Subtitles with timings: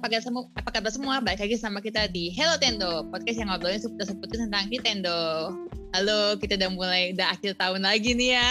[0.00, 0.42] apa kabar semua?
[0.56, 1.14] Apa kabar semua?
[1.20, 5.52] Balik lagi sama kita di Hello Tendo, podcast yang ngobrolin seputar-seputar tentang Nintendo.
[5.92, 8.48] Halo, kita udah mulai udah akhir tahun lagi nih ya.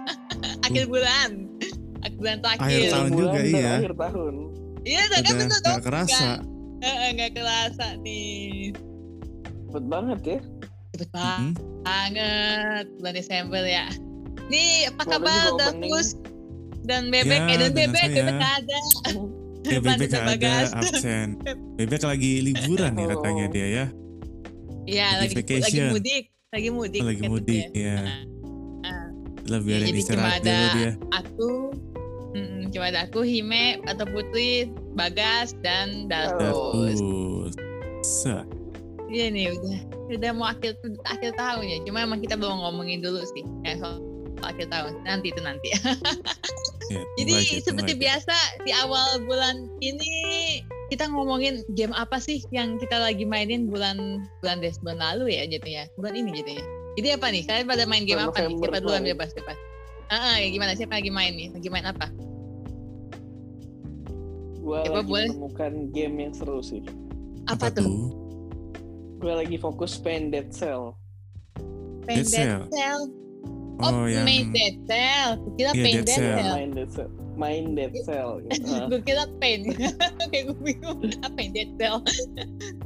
[0.68, 1.48] akhir bulan.
[2.04, 2.68] Akhir bulan terakhir.
[2.68, 3.72] Akhir tahun Bulan juga iya.
[3.80, 4.34] Akhir tahun.
[4.84, 5.72] Iya, udah kan Udah betul dong.
[5.72, 6.28] gak kerasa.
[6.76, 8.44] Nggak, nggak kerasa nih.
[9.64, 10.38] Cepet banget ya.
[10.92, 11.52] Cepet Mhm.
[11.80, 13.86] banget bulan Desember ya.
[14.52, 15.48] Nih, apa kabar.
[15.56, 16.20] Davus
[16.84, 17.40] dan Bebek?
[17.40, 18.20] Ya, eh, dan Bebek, saya.
[18.20, 18.76] Bebek ada.
[19.64, 20.68] Ya Bebek ada Bagas.
[20.72, 21.40] absen.
[21.74, 23.86] Bebek lagi liburan nih katanya dia ya.
[24.84, 26.24] Iya, Lagi lagi, mudik.
[26.52, 27.00] Lagi mudik.
[27.00, 27.96] Oh, lagi mudik ya.
[28.84, 29.08] Nah,
[29.44, 30.90] Lah biarin jadi istirahat cuma dulu ada- dia.
[31.10, 31.50] aku
[32.32, 34.50] mm, cuma ada aku Hime atau Putri
[34.92, 37.00] Bagas dan Darus.
[38.02, 38.44] Sa.
[39.06, 39.78] iya nih udah
[40.10, 40.76] udah mau akhir
[41.06, 44.00] akhir tahun ya cuma emang kita belum ngomongin dulu sih kayak soal,
[44.44, 45.00] akhir tahun.
[45.04, 45.68] Nanti itu nanti.
[46.92, 48.36] Ya, jadi seperti biasa
[48.68, 50.60] di awal bulan ini
[50.92, 55.48] kita ngomongin game apa sih yang kita lagi mainin bulan bulan des bulan lalu ya
[55.48, 55.88] jatuhnya.
[55.96, 56.60] Bulan ini jatuhnya.
[57.00, 57.42] Jadi apa nih?
[57.48, 58.60] Kalian pada main game apa nih?
[58.60, 59.56] Siapa duluan bebas bebas
[60.12, 60.76] Ah, ah, gimana?
[60.76, 61.48] Siapa lagi main nih?
[61.56, 62.06] Lagi main apa?
[64.60, 65.28] Gue Coba lagi boleh.
[65.32, 66.84] menemukan game yang seru sih.
[67.48, 68.12] apa, tuh?
[69.20, 70.92] Gue lagi fokus main Dead Cell.
[72.04, 72.60] Paint Dead Dead Cell.
[72.68, 73.00] Cell.
[73.76, 75.28] Oh, Oh, yang main Dead Cell.
[75.36, 76.36] Gue kira Iya, Paint Dead Dead Cell.
[76.36, 76.54] Cell.
[76.54, 77.10] Main Dead Cell.
[77.34, 78.30] Main Dead Cell.
[78.40, 78.66] gitu.
[78.72, 78.86] Ah.
[78.86, 79.62] Gue kira Paint.
[80.30, 80.98] Kayak gue bingung.
[81.20, 81.96] Apa yang Dead Cell?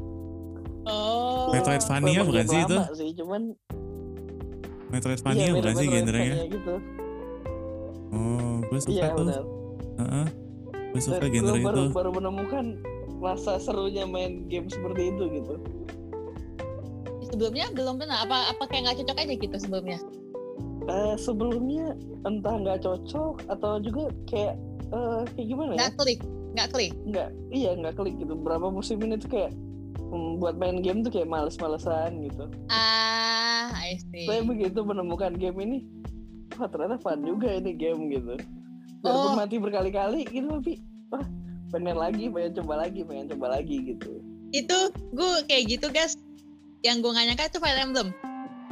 [0.89, 1.49] oh.
[1.51, 2.77] Metroidvania bukan sih itu?
[2.95, 3.43] sih, cuman
[4.89, 6.35] Metroidvania iya, bukan sih genrenya?
[6.49, 6.75] Gitu.
[8.09, 9.17] Oh, gue suka Iya tuh.
[9.21, 9.43] benar.
[9.99, 10.27] Heeh.
[10.89, 11.93] Gue suka Dan genre gue baru itu.
[11.93, 12.65] baru menemukan
[13.19, 15.55] rasa serunya main game seperti itu gitu.
[17.29, 18.25] Sebelumnya belum pernah.
[18.25, 20.01] Apa apa kayak nggak cocok aja gitu sebelumnya?
[20.89, 21.93] Eh, sebelumnya
[22.25, 24.57] entah nggak cocok atau juga kayak
[24.89, 25.79] eh, kayak gimana ya?
[25.79, 26.21] Nggak klik.
[26.49, 26.93] Nggak klik.
[27.05, 29.53] nggak iya nggak klik gitu berapa musim ini tuh kayak
[30.01, 34.25] hmm, buat main game tuh kayak males-malesan gitu Ah, I see.
[34.25, 35.79] saya begitu menemukan game ini
[36.57, 38.35] wah ternyata fun juga ini game gitu
[38.99, 39.07] Oh.
[39.07, 40.75] walaupun mati berkali-kali gitu tapi
[41.07, 41.23] wah
[41.69, 44.11] pengen lagi pengen coba lagi pengen coba lagi gitu
[44.51, 44.79] Itu
[45.13, 46.17] gue kayak gitu guys.
[46.81, 48.09] Yang gue nggak nyangka itu Fire Emblem.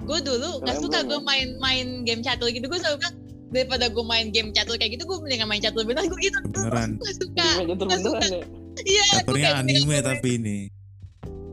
[0.07, 1.25] Gue dulu nggak Fire suka gue ya?
[1.27, 2.65] main main game catur gitu.
[2.65, 6.07] Gue selalu bilang daripada gue main game catur kayak gitu, gue mendingan main catur beneran.
[6.07, 6.39] Gue gitu.
[6.47, 6.91] Beneran.
[6.97, 7.49] Gue suka.
[7.61, 8.27] Nggak beneran suka.
[8.27, 8.41] ya
[8.77, 9.05] Iya.
[9.05, 10.59] gue Caturnya anime tapi ini.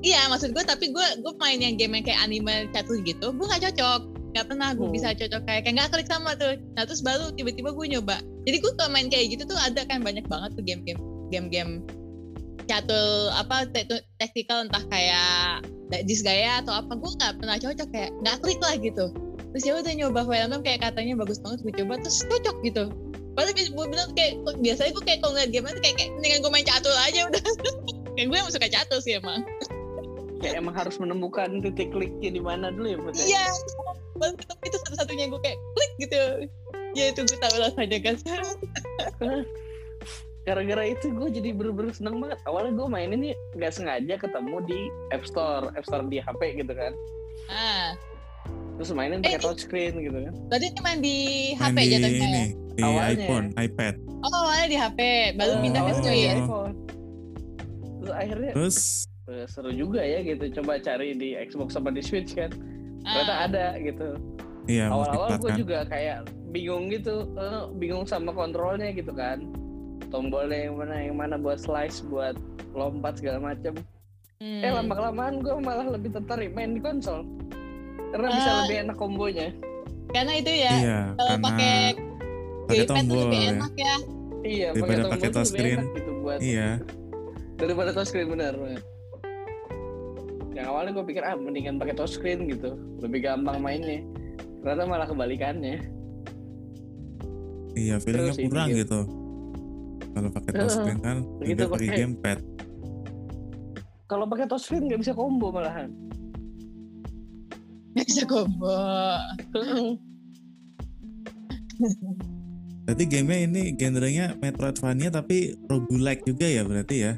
[0.04, 3.46] Iya maksud gue tapi gue gue main yang game yang kayak anime catur gitu gue
[3.48, 4.02] gak cocok
[4.36, 4.92] Gak pernah gue Hmm.
[4.92, 8.58] bisa cocok kayak kayak gak klik sama tuh nah terus baru tiba-tiba gue nyoba jadi
[8.60, 11.00] gue kalau main kayak gitu tuh ada kan banyak banget tuh game-game
[11.32, 11.88] game-game
[12.68, 15.64] catur apa te- te- tactical entah kayak
[16.08, 19.06] disgaya atau apa gue nggak pernah cocok kayak nggak klik lah gitu
[19.54, 22.86] terus ya udah nyoba Emblem kayak katanya bagus banget gue coba terus cocok gitu
[23.34, 26.52] Padahal gue bilang kayak biasanya gue kayak kalau ngeliat game itu kayak, kayak mendingan gue
[26.54, 27.42] main catur aja udah
[28.14, 29.42] kayak gue emang suka catur sih emang
[30.44, 33.26] kayak emang harus menemukan titik kliknya di mana dulu ya Put, ya?
[33.26, 33.46] Iya,
[34.20, 36.22] baru ketemu itu satu-satunya gue kayak klik gitu.
[36.94, 38.16] Ya itu gue tahu rasanya kan.
[40.44, 44.80] gara-gara itu gue jadi bener-bener seneng banget awalnya gue main ini nggak sengaja ketemu di
[45.10, 46.92] App Store App Store di HP gitu kan
[47.48, 47.96] ah,
[48.76, 51.18] terus mainin Eh, pakai touchscreen gitu kan berarti ini main di
[51.54, 52.48] Main HP di jatuhnya ini, ya?
[52.74, 53.14] di Awalnya.
[53.16, 53.94] iPhone, iPad.
[54.20, 55.00] Oh, awalnya di HP,
[55.36, 56.34] baru Eh, pindah ke Oh.
[56.36, 56.74] iPhone.
[57.96, 58.78] terus akhirnya Terus
[59.26, 62.52] eh, seru juga ya gitu coba cari di Xbox sama di Switch kan
[63.00, 64.10] ternyata Ah, ada gitu
[64.66, 65.56] iya awal-awal gue kan.
[65.56, 66.18] juga kayak
[66.50, 69.40] bingung gitu eh, bingung sama kontrolnya gitu kan
[70.14, 72.38] tombolnya yang mana yang mana buat slice buat
[72.72, 73.74] lompat segala macam
[74.38, 74.62] hmm.
[74.62, 77.26] eh lama kelamaan gue malah lebih tertarik main di konsol
[78.14, 78.58] karena bisa Ah.
[78.62, 79.50] lebih enak kombonya
[80.06, 81.76] Karena itu ya, Iya, kalau karena pakai
[82.70, 83.50] gamepad tombol lebih ya.
[83.50, 83.96] enak ya.
[84.44, 85.80] iya Daripada pakai touchscreen.
[85.90, 86.70] gitu buat Iya,
[87.56, 88.82] daripada touchscreen benar benar.
[90.54, 94.06] yang awalnya gue pikir ah mendingan pakai touchscreen gitu lebih gampang mainnya
[94.62, 95.82] ternyata malah kebalikannya
[97.74, 99.00] iya feelingnya kurang gitu.
[100.14, 102.40] Kalau pakai touchscreen kan lebih pakai gamepad.
[104.06, 105.90] kalau pakai touchscreen nggak bisa combo malahan
[107.94, 108.74] Nggak bisa combo.
[112.86, 117.14] Berarti gamenya ini genrenya Metroidvania tapi roguelike juga ya berarti ya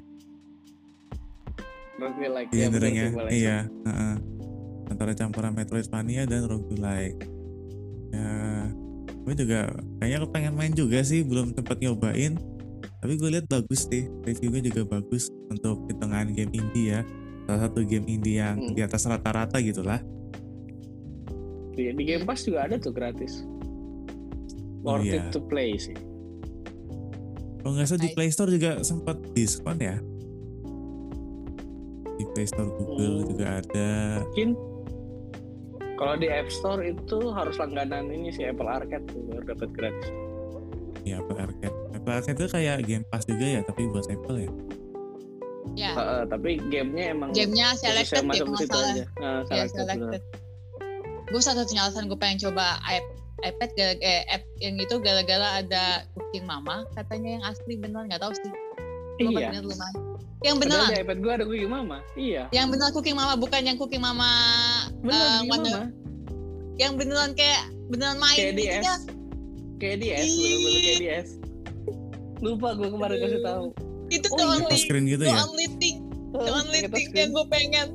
[1.96, 3.08] Rogue like ya, genrenya.
[3.32, 4.16] Iya, heeh.
[4.92, 7.24] Antara campuran Metroidvania dan roguelike.
[8.12, 8.30] Ya,
[9.24, 9.72] gue juga
[10.04, 12.36] kayaknya pengen main juga sih, belum sempat nyobain.
[13.06, 17.06] Tapi gue lihat bagus sih, reviewnya juga bagus untuk hitungan game indie ya.
[17.46, 18.74] Salah satu game indie yang Hmm.
[18.74, 20.02] di atas rata-rata gitu lah.
[21.70, 23.44] di, di Game Pass juga ada tuh gratis
[24.82, 25.20] Oh, worth iya.
[25.20, 25.92] it to play sih
[27.60, 28.10] Kalau nggak salah di.
[28.10, 30.00] Play Store juga sempat diskon ya.
[32.32, 33.28] Play Store Google Hmm.
[33.30, 33.88] juga ada
[34.24, 34.50] Mungkin
[35.94, 40.08] kalau di App Store itu harus langganan ini sih Apple Arcade tuh baru dapat gratis.
[41.04, 41.76] ya Apple Arcade
[42.08, 44.52] Arcade itu kayak Game Pass juga ya tapi buat Apple ya
[45.76, 48.94] Ya, Heeh, tapi gamenya emang gamenya selected ya masuk kalau ke situ nggak salah.
[48.94, 49.06] aja.
[49.18, 50.22] Nah, Ya, selected.
[51.26, 53.12] Gue satu-satunya alasan gue pengen coba iP-
[53.44, 58.22] iPad gara- eh, app yang itu gara-gara ada Cooking Mama katanya yang asli beneran nggak
[58.22, 58.54] tahu sih.
[59.18, 59.52] Iya.
[59.52, 59.88] bener ada.
[60.42, 61.98] Yang beneran, di iPad gue ada Cooking Mama.
[62.16, 62.44] Iya.
[62.52, 64.30] yang beneran Cooking Mama bukan yang Cooking Mama
[64.98, 65.88] Bener eh, Cooking mana- Mama.
[66.78, 68.80] yang beneran kayak beneran main Kayak gitu DS.
[68.82, 68.96] ya.
[69.76, 70.32] Kayak DS, Ih.
[70.32, 71.30] bener-bener kayak DS.
[72.44, 73.66] Lupa gue kemarin kasih tahu.
[74.08, 74.56] Itu Oh the iya.
[74.62, 75.98] only, screen gitu the ya only thing,
[76.36, 77.88] the only thing yang gue pengen.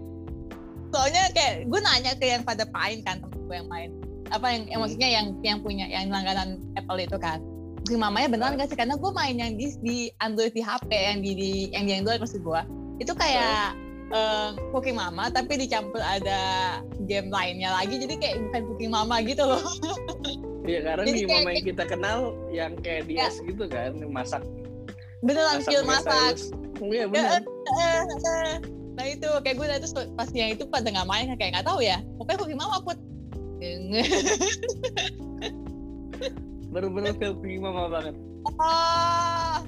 [0.91, 3.91] Soalnya kayak gue nanya ke yang pada main kan temen gue yang main.
[4.31, 4.87] Apa yang, yang Hmm.
[4.87, 7.39] maksudnya yang yang punya yang langganan Apple itu kan.
[7.87, 8.79] Si mamanya beneran gak sih?
[8.79, 12.21] Karena gue main yang di, di Android di HP yang di, di yang di Android
[12.23, 12.63] maksud gue.
[13.03, 13.75] Itu kayak
[14.11, 16.39] eh, Cooking Mama tapi dicampur ada
[17.07, 19.63] game lainnya lagi jadi kayak bukan Cooking Mama gitu loh.
[20.71, 22.19] Iya karena Jadi di kayak- mama yang kita kenal
[22.55, 24.43] yang kayak DS gitu kan, masak
[25.21, 26.35] Beneran feel pakai masak.
[26.81, 27.43] Iya eh.
[28.97, 31.99] Nah itu kayak gue terus pas yang itu pada nggak main kayak nggak tahu ya.
[32.17, 32.97] Pokoknya Cooking Mama put.
[36.71, 38.15] Bener-bener Cooking Mama banget.
[38.57, 39.61] Ah.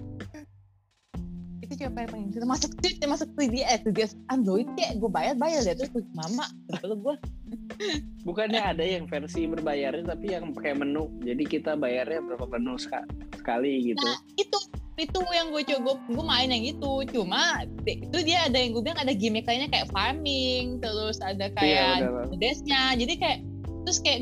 [1.73, 5.65] Itu cuma pengen pengen itu masuk itu masuk 3DS 3DS Android kayak gue bayar bayar
[5.65, 7.17] deh terus Mama sebel gue
[8.23, 11.11] Bukannya ada yang versi berbayarnya tapi yang pakai menu.
[11.21, 13.05] Jadi kita bayarnya berapa menu seka-
[13.35, 13.99] sekali gitu.
[13.99, 14.59] nah itu
[14.95, 19.01] itu yang gue coba gue main yang itu cuma itu dia ada yang gue bilang
[19.01, 22.27] ada gimmick lainnya kayak farming terus ada Iya kayak benar.
[22.39, 23.39] desnya jadi kayak
[23.83, 24.19] terus kayak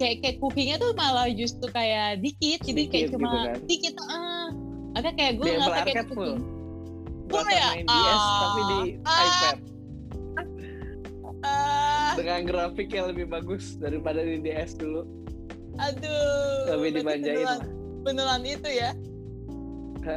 [0.00, 3.56] kayak kayak cookingnya tuh malah justru kayak dikit jadi kayak cuma gitu kan.
[3.66, 4.48] dikit ah
[4.94, 6.34] Maka kayak gue ngerasa kayak full.
[7.26, 7.68] Full ya?
[7.72, 9.18] main DS tapi di Ah.
[9.22, 9.56] iPad
[11.40, 15.02] ah dengan grafik yang lebih bagus daripada di DS dulu.
[15.76, 17.48] aduh Lebih dimanjain
[18.00, 18.94] beneran, itu ya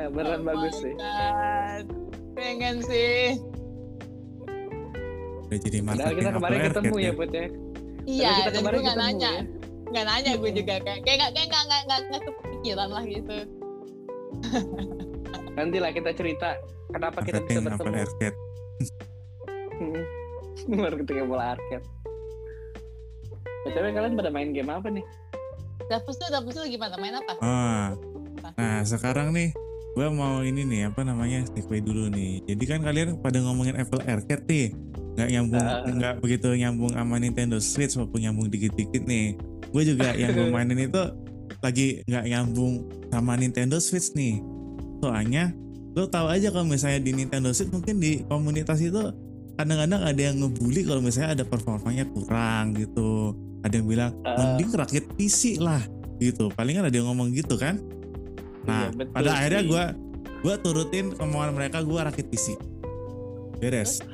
[0.08, 0.94] beneran Oh bagus sih.
[0.94, 1.86] God.
[2.34, 3.42] pengen sih
[5.42, 7.46] udah jadi Padahal marketing kita kemarin ketemu ya, Put ya.
[8.06, 9.42] iya dan kemarin gue nggak ketemu nanya ya.
[9.88, 13.38] nggak nanya gue juga kayak kayak nggak kayak nggak nggak nggak nggak kepikiran lah gitu
[15.58, 18.06] Nanti lah kita cerita kenapa kita bisa marketing Apple bertemu.
[18.06, 18.38] Arcade
[19.78, 20.04] Hmm.
[20.82, 21.86] Marketing Apple Arcade.
[23.64, 25.06] BTW kalian pada main game apa nih?
[25.88, 27.96] dapus tuh dapus tuh gimana main apa Ah,
[28.54, 29.56] nah sekarang nih
[29.96, 32.44] gue mau ini nih apa namanya segue dulu nih.
[32.44, 34.68] Jadi kan kalian pada ngomongin Apple Arcade nih,
[35.16, 35.82] nggak nyambung, Ah.
[35.82, 39.40] nggak begitu nyambung sama Nintendo Switch walaupun nyambung dikit-dikit nih.
[39.72, 41.02] Gue juga yang gue mainin itu
[41.64, 42.74] lagi nggak nyambung
[43.10, 44.38] sama Nintendo Switch nih.
[44.98, 45.54] Soalnya
[45.94, 49.02] lo tahu aja kalau misalnya di Nintendo Switch mungkin di komunitas itu
[49.56, 53.34] kadang-kadang ada yang ngebully kalau misalnya ada performanya kurang gitu.
[53.62, 54.54] Ada yang bilang Ah.
[54.54, 55.82] mending rakit PC lah
[56.18, 56.54] gitu.
[56.54, 57.82] Palingan ada yang ngomong gitu kan.
[58.64, 59.84] Nah, Iya, betul pada akhirnya gue
[60.38, 62.54] gua turutin kemauan mereka gue rakit PC.
[63.58, 64.06] Beres,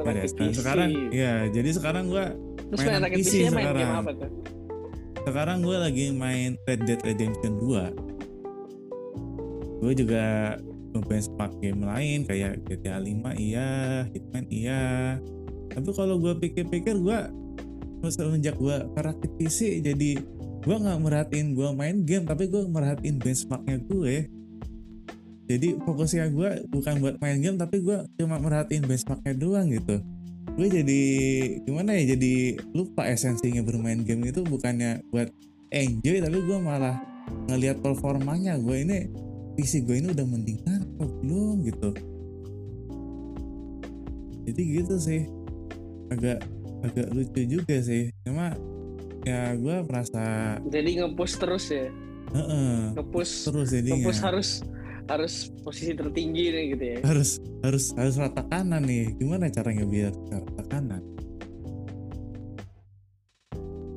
[0.00, 0.32] beres.
[0.32, 0.56] Dan PC.
[0.56, 2.24] sekarang, ya jadi sekarang gue
[2.72, 4.04] main PC PC nya main game sekarang.
[5.20, 8.09] sekarang gue lagi main Red Dead Redemption 2
[9.80, 10.56] gue juga
[10.92, 13.68] benchmark game lain kayak GTA 5 iya
[14.12, 14.82] Hitman iya.
[15.70, 17.18] Tapi kalau gue pikir-pikir gue
[18.10, 20.20] semenjak gue rakit PC jadi
[20.60, 24.28] gue nggak merhatiin gue main game tapi gue merhatiin benchmarknya gue
[25.50, 29.98] jadi fokusnya gue bukan buat main game tapi gue cuma merhatiin benchmarknya doang gitu.
[30.54, 31.02] Gue jadi
[31.66, 35.26] gimana ya jadi lupa esensinya bermain game itu bukannya buat
[35.74, 37.02] enjoy tapi gue malah
[37.50, 38.98] ngelihat performanya gue ini
[39.60, 41.92] PC gue ini udah mendingan apa belum gitu.
[44.48, 45.28] Jadi gitu sih.
[46.08, 46.40] Agak
[46.80, 48.08] agak lucu juga sih.
[48.24, 48.56] Cuma
[49.28, 51.92] ya gue merasa Jadi nge-push terus ya.
[52.32, 53.52] heeh, Nge-push.
[53.52, 54.00] Terus jadinya.
[54.00, 54.50] Nge-push harus
[55.12, 56.98] harus posisi tertinggi nih gitu ya.
[57.04, 59.12] harus harus harus rata kanan nih.
[59.20, 61.04] Gimana caranya biar rata kanan?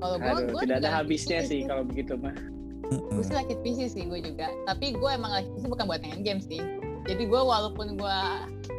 [0.04, 1.62] Kalau gue tidak ada habisnya gitu sih.
[1.64, 2.36] kalau begitu mah.
[3.00, 4.52] Gue sih rakit PC sih gue juga.
[4.70, 6.62] Tapi gue emang rakit PC bukan buat main game sih.
[7.04, 8.18] Jadi gue walaupun gue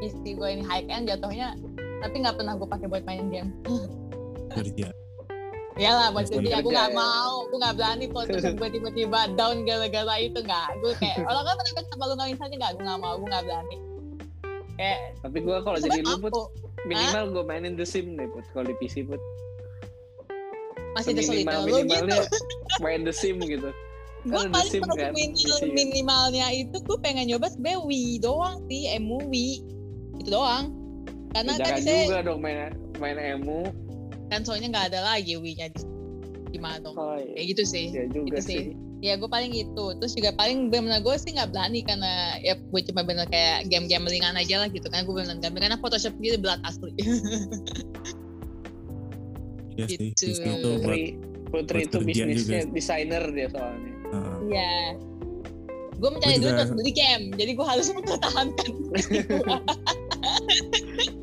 [0.00, 1.58] PC gue ini high end jatuhnya
[2.04, 3.50] tapi nggak pernah gue pakai buat main game.
[4.56, 4.92] Kerja.
[5.74, 6.62] Iyalah buat Buat kerja.
[6.62, 6.86] Gue ya.
[6.94, 10.68] mau gue nggak berani kalau terus gue tiba-tiba down gara-gara itu nggak.
[10.78, 12.70] Gue kayak orang kan mereka sama lu ngawin saja nggak.
[12.78, 13.76] Gue nggak mau gue nggak berani.
[14.78, 16.34] Kayak Tapi gue kalau jadi lu put
[16.86, 19.18] minimal gue mainin The Sim nih put kalau di PC put.
[20.94, 21.74] masih ada solid Minimal lu gitu.
[21.90, 22.22] minimalnya
[22.78, 23.70] main The Sim gitu.
[24.24, 25.72] Gue Kan paling kan, minimal, di sini.
[25.74, 29.52] minimalnya itu gue pengen nyoba sebenernya Wii doang sih MU Wii
[30.16, 30.72] itu doang
[31.30, 33.68] karena Ya, kan saya juga dong main main emu.
[34.26, 35.84] kan soalnya nggak ada lagi Wii-nya di
[36.50, 37.42] gimana dong Oh, kayak iya.
[37.46, 38.60] gitu sih Ya juga Gitu sih.
[38.64, 38.66] sih.
[39.00, 42.80] ya gue paling itu terus juga paling bener-bener gue sih nggak berani karena ya gue
[42.84, 46.38] cuma bener kayak game-game ringan aja lah gitu kan gue bener gambar karena Photoshop gitu
[46.38, 46.88] belat asli
[49.74, 50.24] Iya sih, Gitu.
[50.24, 51.02] Disney itu buat Putri,
[51.50, 53.92] Putri buat itu bisnisnya desainer dia soalnya.
[54.48, 54.98] Iya.
[55.94, 58.70] Gue mencari duit untuk beli game, jadi gue harus mempertahankan.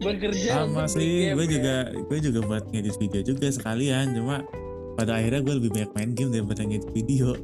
[0.01, 1.51] Bekerja sama sih gue ya.
[1.57, 1.75] juga
[2.09, 4.41] gue juga buat ngedit video juga sekalian cuma
[4.97, 7.37] pada akhirnya gue lebih banyak main game daripada ngedit video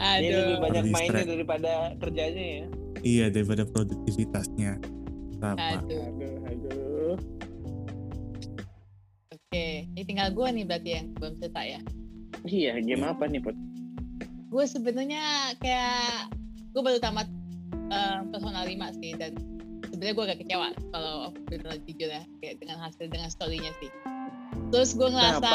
[0.00, 0.24] Aduh.
[0.24, 1.28] Ini lebih banyak mainnya stress.
[1.28, 2.64] daripada kerjanya ya.
[3.04, 4.80] iya daripada produktivitasnya
[5.40, 6.00] sama Aduh.
[6.08, 7.14] Aduh, aduh.
[9.32, 11.80] Oke, ini tinggal gue nih berarti yang belum selesai ya.
[12.46, 13.56] Iya, game apa nih, Put?
[14.50, 16.32] Gue sebenarnya kayak
[16.74, 17.28] gue baru tamat
[17.90, 19.38] eh, Persona 5 sih dan
[19.90, 21.16] sebenarnya gue agak kecewa kalau
[21.50, 23.90] benar jujur ya kayak dengan hasil dengan storynya sih.
[24.70, 25.50] Terus gue ngerasa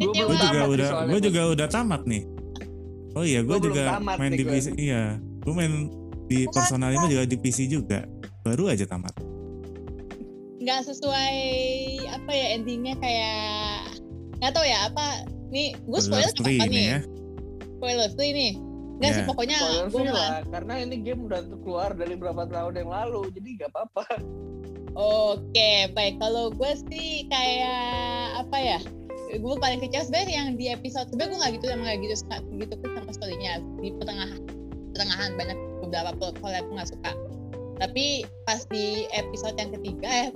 [0.00, 2.22] gue juga tamat udah gue juga udah tamat nih.
[3.16, 4.44] Oh iya gue juga tamat main di.
[4.44, 5.16] PC iya.
[5.40, 5.88] Gue main
[6.28, 8.04] di Persona 5 juga di PC juga.
[8.44, 9.14] Baru aja tamat.
[10.60, 11.38] Nggak sesuai
[12.12, 13.96] apa ya endingnya kayak
[14.40, 16.84] nggak tahu ya apa nih gue spoiler apa ini nih?
[16.86, 16.98] ya.
[17.78, 18.52] Spoiler free nih.
[19.00, 19.28] Nggak sih Ya.
[19.28, 23.70] pokoknya gue lah, karena ini game udah keluar dari berapa tahun yang lalu, jadi gak
[23.72, 24.04] apa-apa.
[24.94, 26.20] oke baik.
[26.20, 28.78] Kalau gue sih kayak apa ya
[29.30, 32.14] gue paling kecewa sebenarnya yang di episode sebenarnya gue nggak gitu emang nggak gitu
[32.58, 33.52] gitu kan sama storynya.
[33.78, 34.40] Di pertengahan
[34.90, 37.10] pertengahan banyak beberapa plot hole yang aku nggak suka
[37.80, 40.28] tapi pas di episode yang ketiga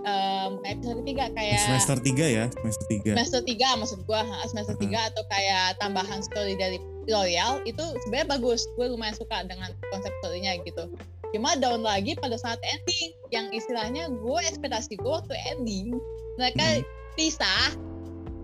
[0.48, 2.44] bukan episode ketiga kayak semester 3 ya?
[2.48, 7.60] Semester 3 semester 3 maksud gua ha, semester 3 atau kayak tambahan story dari L'Oreal
[7.68, 8.64] itu sebenarnya bagus.
[8.80, 10.88] Gue lumayan suka dengan konsep storynya gitu.
[11.36, 15.92] Cuma down lagi pada saat ending yang istilahnya gue ekspektasi gue waktu ending
[16.40, 16.84] mereka Hmm.
[17.14, 17.76] pisah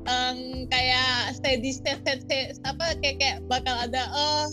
[0.07, 4.47] em, kayak steady state, state, state apa kayak kayak bakal ada oh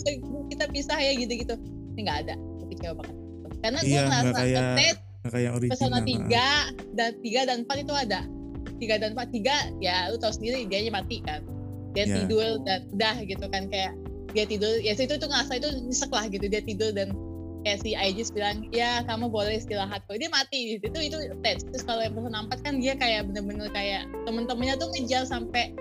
[0.48, 1.54] kita pisah ya gitu gitu
[1.94, 2.34] ini nggak ada.
[2.62, 3.27] Gue kecewa banget
[3.58, 4.98] karena gue Iya, ngerasa kayak update
[5.28, 6.04] kayak Persona ah.
[6.06, 8.20] 3 dan 3 dan 4 itu ada.
[8.78, 11.42] 3 dan 4 3 ya lu tahu sendiri dia aja mati kan.
[11.96, 12.14] Dia Ya.
[12.22, 13.92] tidur dan udah gitu kan kayak
[14.32, 17.10] dia tidur ya itu tuh ngerasa itu nyesek lah gitu dia tidur dan
[17.64, 21.82] kayak si Aegis bilang ya kamu boleh istirahat kok dia mati itu itu tes terus
[21.82, 25.72] kalau yang Persona 4 kan dia kayak bener-bener kayak temen-temennya tuh ngejar sampai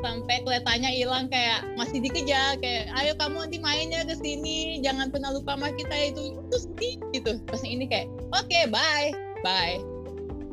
[0.00, 5.30] sampai kelihatannya hilang kayak masih dikejar kayak ayo kamu nanti mainnya ke sini jangan pernah
[5.30, 7.36] lupa sama kita itu terus di- gitu.
[7.44, 9.08] Pas ini kayak oke bye
[9.44, 9.76] bye.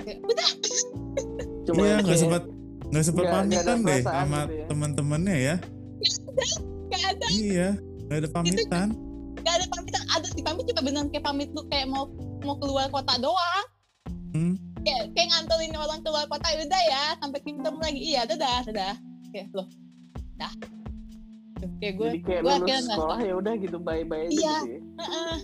[0.03, 0.50] Kayak, udah.
[1.65, 2.43] Cuma iya nggak sempat
[2.89, 4.65] nggak sempat nggak- nggak pamitan deh sama gitu ya.
[4.67, 5.55] teman-temannya ya.
[6.89, 7.69] Gak ada iya
[8.10, 8.88] nggak ada pamitan.
[9.39, 10.03] Gak ada pamitan.
[10.13, 12.12] Ada sih pamit cuma beneran kayak pamit lu kayak mau
[12.43, 13.65] mau keluar kota doang.
[14.29, 14.53] Hmm.
[14.79, 18.00] kayak kayak nganterin orang keluar kota "Ya udah ya sampai ketemu lagi.
[18.00, 19.67] Iya dadah dadah kayak loh
[20.36, 20.51] dah
[21.79, 24.55] kayak gue jadi kayak gue lulus akhirnya sekolah ya udah gitu bye bye Iya.
[24.57, 24.79] gitu ya.
[25.00, 25.36] Heeh.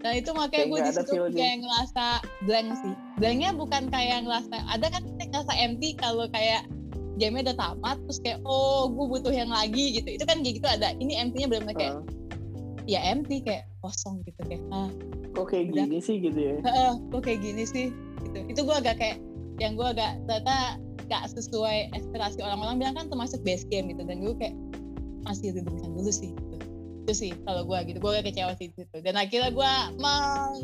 [0.00, 2.04] Nah itu makanya Kayak gue di situ kayak ngerasa
[2.42, 2.94] blank sih.
[3.20, 6.64] Blanknya bukan kayak ngerasa ada kan kita ngerasa empty kalau kayak
[7.20, 10.08] game udah tamat terus kayak oh gue butuh yang lagi gitu.
[10.08, 10.88] Itu kan kayak gitu ada.
[10.96, 12.02] Ini empty-nya benar-benar kayak Ah,
[12.88, 14.88] ya empty kayak kosong gitu kayak ah
[15.30, 15.84] kok kayak Udah.
[15.86, 17.86] gini sih gitu ya heeh, kok kayak gini sih
[18.24, 18.38] gitu.
[18.50, 19.20] Itu gue agak kayak
[19.60, 20.80] yang gue agak ternyata
[21.10, 24.54] gak sesuai ekspektasi orang-orang bilang kan termasuk base game gitu dan gue kayak
[25.26, 26.56] masih diberikan dulu sih gitu.
[27.04, 30.56] itu sih kalau gue gitu gue kecewa sih di situ dan akhirnya gue meng,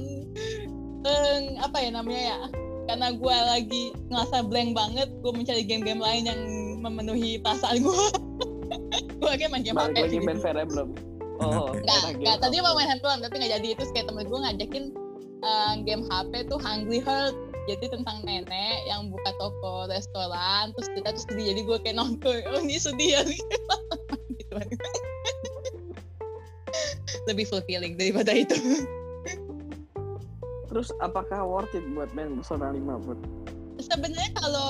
[1.02, 2.38] meng- apa ya namanya ya
[2.86, 3.84] karena gue lagi
[4.14, 6.40] ngerasa blank banget gue mencari game-game lain yang
[6.80, 8.06] memenuhi perasaan gue
[9.20, 10.94] gue akhirnya main game balik HP lagi sih main Fire Emblem
[11.40, 11.72] oh.
[11.74, 12.36] Nggak, nggak.
[12.36, 12.42] gitu.
[12.42, 13.68] Tadi mau main handphone tapi nggak jadi.
[13.76, 14.84] Terus kayak temen gue ngajakin
[15.44, 17.36] eh, game HP tuh Hungry Heart.
[17.66, 20.70] Jadi tentang nenek yang buka toko restoran.
[20.78, 21.46] Terus kita terus sedih.
[21.54, 22.38] Jadi gue kayak nonton.
[22.46, 23.22] Oh ini sedih ya.
[23.26, 23.58] gitu.
[27.28, 28.86] Lebih fulfilling daripada itu.
[30.66, 33.16] terus apakah worth it buat main Persona 5 buat
[33.80, 34.68] Sebenarnya kalau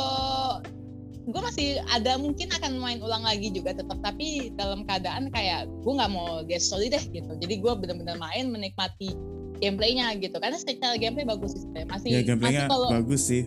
[1.26, 5.92] gue masih ada mungkin akan main ulang lagi juga tetap tapi dalam keadaan kayak gue
[5.98, 9.18] nggak mau get story deh gitu jadi gue benar-benar main menikmati
[9.58, 10.36] gameplaynya gitu.
[10.36, 13.42] Karena secara gameplay bagus sih masih ya masih gameplaynya kalau bagus sih.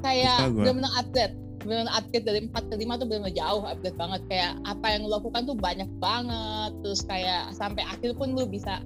[0.00, 1.34] kayak benar-benar upgrade.
[1.62, 4.20] Benar upgrade dari 4 ke 5 tuh benar-benar jauh upgrade banget.
[4.26, 6.70] Kayak apa yang lo lakukan tuh banyak banget.
[6.80, 8.82] Terus kayak sampai akhir pun lu bisa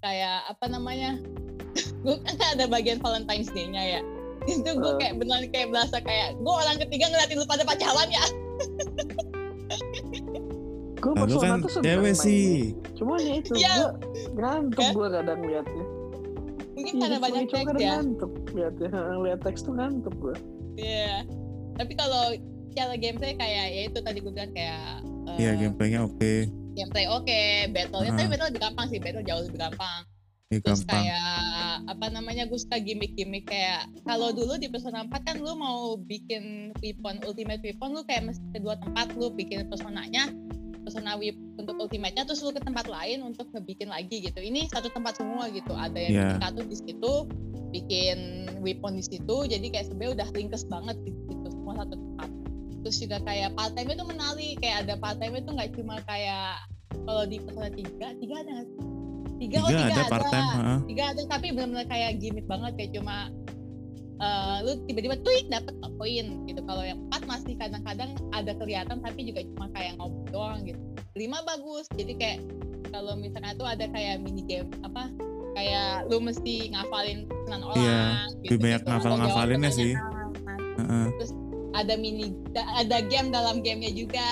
[0.00, 1.20] kayak apa namanya?
[2.02, 4.00] Gue kan ada bagian Valentine's Day-nya ya.
[4.46, 4.96] Itu gue Eh.
[4.98, 8.24] kayak benar kayak berasa kayak gue orang ketiga ngeliatin lu pada pacaran ya.
[10.96, 12.72] Gue Nah, Persona kan tuh cewek sih.
[12.94, 13.52] cuma ya itu.
[13.54, 13.72] Iya.
[13.74, 13.90] gue
[14.34, 14.92] ngantuk Kan?
[14.94, 15.84] gue kadang liatnya
[16.74, 18.74] mungkin Iya, karena banyak teks ya ngantuk lihat
[19.20, 20.34] lihat teks tuh ngantuk gue
[20.74, 21.22] Iya.
[21.74, 22.34] Tapi kalau
[22.70, 26.32] cara gameplay kayak ya itu tadi gue bilang kayak eh, Iya gameplaynya oke,
[26.72, 27.40] gameplay oke,
[27.70, 28.28] battle-nya tapi Ah.
[28.28, 30.00] battle lebih gampang sih, battle jauh lebih gampang.
[30.46, 31.02] ya, Terus gampang.
[31.02, 31.26] kayak
[31.84, 36.42] apa namanya gue suka gimmick-gimmick kayak kalau dulu di Persona 4 kan lu mau bikin
[36.78, 40.30] weapon ultimate weapon lu kayak mesti dua tempat lu bikin personanya
[40.84, 44.38] persona whip untuk ultimate-nya terus lu ke tempat lain untuk ngebikin lagi gitu.
[44.38, 45.72] Ini satu tempat semua gitu.
[45.72, 47.12] Ada yang bikin kartu di situ,
[47.72, 48.18] bikin
[48.60, 49.36] weapon di situ.
[49.48, 52.28] Jadi kayak sebenarnya udah ringkes banget gitu semua satu tempat.
[52.84, 56.60] Terus juga kayak part time itu menarik, kayak ada part time itu nggak cuma kayak
[57.04, 57.80] kalau di Persona 3,
[58.20, 58.80] 3 ada nggak sih?
[59.34, 60.12] Tiga, oh Tiga tiga ada ada.
[60.12, 60.78] part time, heeh.
[60.92, 63.16] Tiga ada tapi benar-benar kayak gimmick banget kayak cuma
[64.20, 66.60] eh, lu tiba-tiba tweet dapat koin gitu.
[66.64, 70.80] Kalau yang empat masih kadang-kadang ada kelihatan tapi juga cuma kayak ngobrol doang gitu.
[71.14, 71.86] Lima bagus.
[71.94, 72.38] Jadi kayak
[72.90, 75.10] kalau misalnya tuh ada kayak mini game apa
[75.54, 78.02] kayak lu mesti ngafalin pesanan orang Iya,
[78.42, 79.92] gitu, lebih banyak gitu, ngafal-ngafalinnya sih.
[79.94, 80.22] pertanyaan.
[80.74, 81.06] Heeh.
[81.74, 84.22] ada mini ada game dalam gamenya juga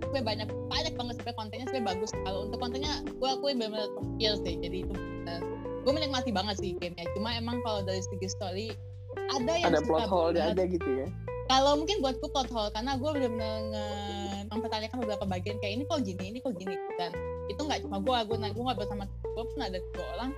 [0.00, 3.92] gue banyak banyak banget sebenarnya kontennya sebenarnya bagus kalau untuk kontennya gue akuin benar-benar
[4.40, 5.40] sih jadi itu bener.
[5.84, 8.68] gue menikmati banget sih gamenya cuma emang kalau dari segi story
[9.16, 11.08] ada yang ada plot hole-nya ada gitu ya
[11.46, 15.84] kalau mungkin buat gue plot hole karena gue benar-benar nge- mempertanyakan beberapa bagian kayak ini
[15.86, 17.10] kok gini ini kok gini dan
[17.46, 20.30] itu nggak cuma gue gue gue bersama gue pun ada dua orang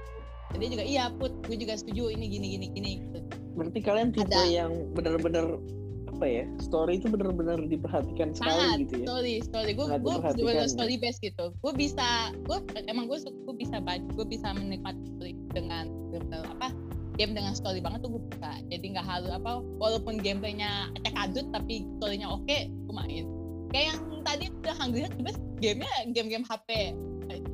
[0.56, 3.18] jadi juga iya put gue juga setuju ini gini gini gini gitu.
[3.56, 4.48] berarti kalian tipe Ada.
[4.48, 5.60] yang benar-benar
[6.08, 10.66] apa ya story itu benar-benar diperhatikan sekali sangat gitu ya story story gue gue bener
[10.66, 10.72] ya.
[10.72, 12.58] story based gitu gue bisa gue
[12.90, 16.74] emang gue gue bisa baca gue bisa menikmati story dengan bener apa
[17.18, 21.46] game dengan story banget tuh gue bisa jadi nggak harus apa walaupun gameplaynya acak adut
[21.50, 23.26] tapi storynya oke gue main
[23.68, 26.68] kayak yang tadi udah Hungry Heart juga gamenya game-game HP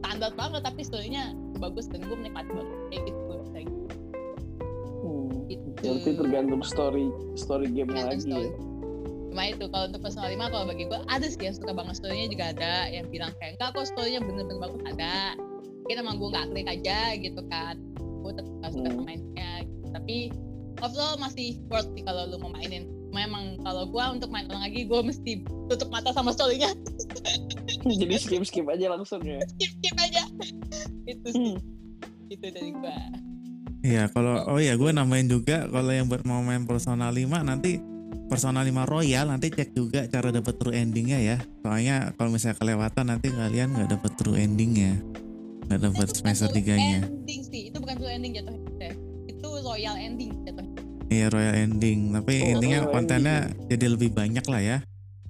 [0.05, 3.83] standar banget tapi storynya bagus dan gue menikmati banget kayak gitu gue bisa gitu.
[5.01, 5.69] Hmm, Gitu.
[5.81, 8.51] berarti tergantung story story game lagi ya story.
[9.35, 12.29] Cuma itu kalau untuk personal 5 kalau bagi gue ada sih yang suka banget storynya
[12.31, 15.35] juga ada yang bilang kayak enggak kok storynya bener-bener bagus ada.
[15.83, 17.75] Mungkin emang gue nggak klik aja gitu kan.
[17.99, 18.95] Gue tetap suka Hmm.
[18.95, 19.51] sama mainnya.
[19.95, 20.35] Tapi
[20.83, 22.91] overall masih worth sih kalau lu mau mainin.
[23.09, 26.75] Cuma emang kalau gue untuk main ulang lagi gue mesti tutup mata sama storynya.
[28.01, 30.23] jadi skip skip aja langsung ya skip skip aja.
[31.07, 31.55] itu sih.
[31.55, 31.57] Hmm.
[32.27, 32.97] Itu dari gue.
[33.85, 37.77] Iya, kalau oh ya gue nambahin juga kalau yang buat mau main Persona 5 nanti
[38.33, 41.37] Persona 5 Royal nanti cek juga cara dapat true endingnya ya.
[41.61, 44.97] Soalnya kalau misalnya kelewatan nanti kalian nggak dapat true endingnya,
[45.69, 47.05] nggak dapat semester tiganya.
[47.05, 47.69] Ending sih.
[47.69, 48.64] Itu bukan full ending jatuhnya.
[49.45, 50.73] Itu royal ending jatuhnya.
[51.13, 53.37] Iya Royal ending, tapi Oh, intinya kontennya
[53.69, 54.79] jadi lebih banyak lah ya.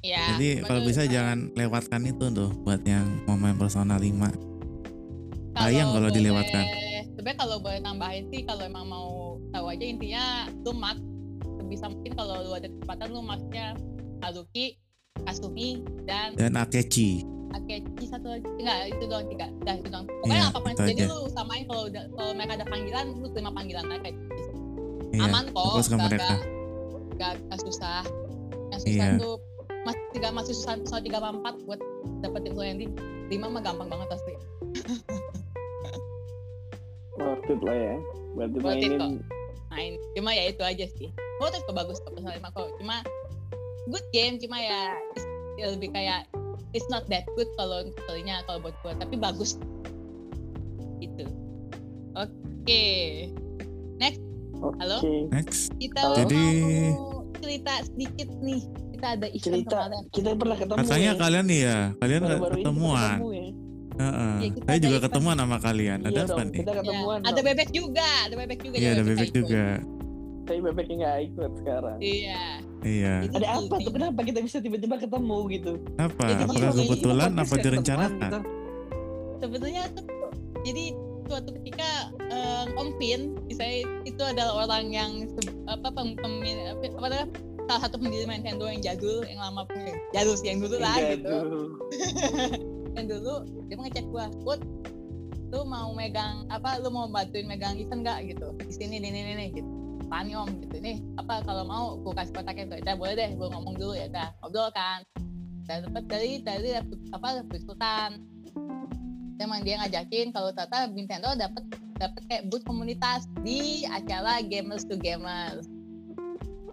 [0.01, 4.31] Ya, jadi kalau bisa jangan lewatkan itu tuh buat yang mau main Persona 5.
[5.53, 6.65] Sayang kalau boleh- dilewatkan.
[7.11, 9.09] Sebenarnya kalau boleh tambahin sih kalau emang mau
[9.51, 10.25] tahu aja intinya
[10.63, 10.95] lu mat
[11.67, 13.67] bisa mungkin kalau lu ada kesempatan lu matnya
[14.21, 14.79] Haruki,
[15.27, 17.27] Kasumi dan Dan Akechi.
[17.55, 18.47] Akechi satu lagi.
[18.59, 20.07] Enggak itu doang tiga dah itu doang.
[20.11, 21.07] Pokoknya Iya, apa pun itu jadi aja.
[21.09, 24.09] lu samain kalau udah kalau mereka ada panggilan lu terima panggilan mereka.
[25.09, 25.65] Iya, aman kok
[25.97, 26.35] mereka.
[26.35, 26.45] nggak-
[27.15, 28.03] nggak nggak susah.
[28.69, 29.17] Yang susah Iya.
[29.17, 29.35] tuh
[29.85, 31.81] masih tiga masih susah soal tiga sama empat buat
[32.21, 32.91] dapetin full ending
[33.27, 34.33] lima mah gampang banget pasti.
[37.15, 37.95] Worth it lah ya.
[38.35, 39.15] Berarti Worth it mainin.
[39.71, 39.93] main.
[40.13, 41.09] Cuma ya itu aja sih.
[41.39, 42.69] Menurut itu bagus kok Persona 5 kok.
[42.77, 42.97] Cuma
[43.87, 44.97] good game cuma ya
[45.55, 46.27] ya lebih kayak
[46.75, 49.57] it's not that good kalau untuk story-nya kalau buat gue tapi bagus
[50.99, 51.25] gitu
[52.13, 52.83] oke
[54.55, 54.97] oke halo?
[55.31, 55.71] Next.
[55.77, 56.17] kita Halo?
[56.17, 58.61] Jadi- mau cerita sedikit nih
[58.91, 61.15] kita ada event cerita kemarin kita pernah ketemu Katanya ya.
[61.15, 63.03] kalian iya, kalian Baru-baru ini ketemuan.
[63.13, 63.47] ketemu ya.
[63.95, 64.35] Heeh.
[64.35, 65.05] Iya, kita Saya ada juga event.
[65.07, 65.99] ketemuan sama kalian.
[66.01, 66.59] Ada Iya apa dong, nih?
[66.59, 69.65] kita ketemuan Ya, ada bebek juga ada bebek juga Iya, ada bebek juga.
[70.45, 72.43] tapi bebeknya nggak ikut sekarang iya
[72.85, 73.25] Iya.
[73.27, 73.93] Jadi ada apa tuh?
[73.97, 75.73] kenapa kita bisa tiba-tiba ketemu gitu?
[75.97, 76.25] Apa?
[76.29, 78.31] Jadi Apakah gini, kebetulan apa direncanakan?
[78.31, 78.45] ketemuan,
[79.41, 80.05] sebetulnya tuh
[80.65, 80.85] jadi
[81.25, 81.89] suatu ketika
[82.29, 85.25] eh, Om Vin saya itu adalah orang yang
[85.65, 87.29] apa pem, pemi- apa, apa namanya,
[87.65, 89.97] salah satu pendiri Nintendo yang jadul yang lama punya.
[90.13, 91.37] Jadul sih yang dulu lah Iya, gitu.
[93.01, 93.35] yang dulu
[93.67, 94.61] dia ngecek gua Put
[95.55, 98.29] lu mau megang apa lu mau bantuin megang event nggak?
[98.29, 98.47] Gitu.
[98.61, 100.77] Di sini nih nih nih, nih gitu apaan nih om gitu.
[100.79, 104.07] Nih apa kalau mau gua kasih kontaknya tuh ya boleh deh gua ngomong dulu ya
[104.13, 105.01] dah ngobrol kan.
[105.65, 106.77] Dan dapat dari dari
[107.11, 108.21] apa Sultan.
[109.41, 111.65] Emang dia ngajakin kalau ternyata Nintendo dapat
[111.99, 115.67] dapat kayak booth komunitas di acara Gamers to Gamers.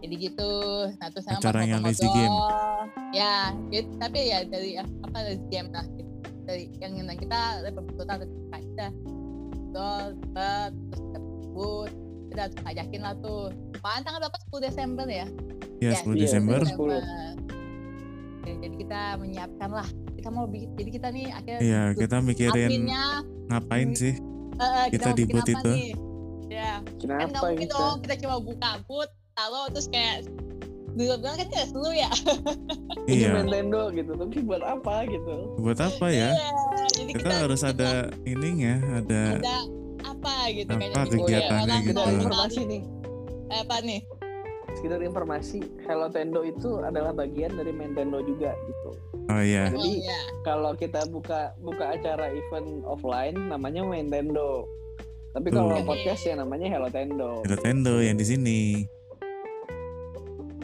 [0.01, 0.51] Jadi gitu.
[0.97, 2.37] Nah terus saya Acaranya Lazy Game.
[3.11, 6.11] ya gitu, tapi ya dari apa dari game lah gitu.
[6.47, 8.87] dari yang kita Republik Sultan kita kita
[9.71, 10.71] terus dapat
[11.55, 11.95] booth
[12.31, 15.27] udah ajakin lah tuh apaan tanggal berapa 10 Desember ya
[15.77, 16.61] Ya, Ya, 10 iya, Desember.
[16.61, 17.01] Desember.
[18.41, 22.69] Jadi, jadi kita menyiapkan lah kita mau bikin jadi kita nih akhirnya Iya, kita mikirin
[22.69, 23.03] adminnya
[23.47, 24.13] ngapain sih?
[24.53, 25.71] eh, kita mau di apa itu.
[25.71, 25.89] nih
[26.47, 27.75] ya kan Kenapa nggak mungkin gitu?
[27.75, 30.27] dong kita cuma buka booth taruh terus kayak
[30.91, 32.11] dulu bilang kan tidak seru ya
[33.07, 33.29] Iya.
[33.39, 35.57] Nintendo gitu, tapi buat apa gitu?
[35.57, 36.29] Buat apa ya?
[36.29, 36.49] Iya,
[36.93, 37.91] jadi Kita harus ada
[38.23, 39.57] ininya, ada ada
[40.21, 42.01] apa gitu Apa kayaknya di- kegiatannya orang gitu.
[42.13, 42.81] Informasi nih,
[43.49, 44.01] eh, apa nih
[44.71, 48.89] sekedar informasi, Hello Tendo itu adalah bagian dari Nintendo juga gitu.
[49.27, 49.67] oh iya.
[49.67, 54.63] oh Jadi, iya Kalau kita buka buka acara event offline namanya Nintendo.
[55.35, 55.83] Tapi kalau Tuh.
[55.83, 57.43] podcast ya namanya Hello Tendo.
[57.43, 58.59] Nintendo yang di sini.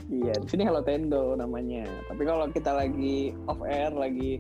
[0.08, 1.84] Iya, di sini Hello Tendo namanya.
[2.08, 4.40] Tapi kalau kita lagi off air, lagi